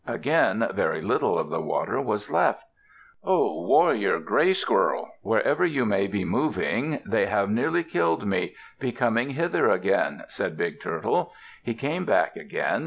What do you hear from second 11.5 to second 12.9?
He came back again.